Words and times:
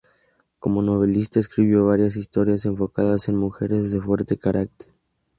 Como 0.57 0.81
novelista, 0.81 1.39
escribió 1.39 1.85
varias 1.85 2.15
historias 2.15 2.65
enfocadas 2.65 3.29
en 3.29 3.35
mujeres 3.35 3.91
de 3.91 4.01
fuerte 4.01 4.35
carácter. 4.39 4.87